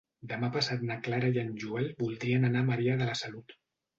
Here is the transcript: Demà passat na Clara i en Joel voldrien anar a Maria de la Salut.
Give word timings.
Demà 0.29 0.47
passat 0.53 0.85
na 0.91 0.95
Clara 1.07 1.29
i 1.35 1.41
en 1.41 1.51
Joel 1.63 1.91
voldrien 2.01 2.47
anar 2.49 2.63
a 2.65 2.69
Maria 2.73 2.95
de 3.03 3.13
la 3.13 3.21
Salut. 3.23 3.55